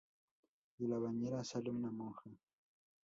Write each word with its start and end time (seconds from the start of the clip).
De 0.79 0.87
la 0.87 0.97
bañera 0.97 1.43
sale 1.43 1.69
una 1.69 1.91
monja. 1.91 2.31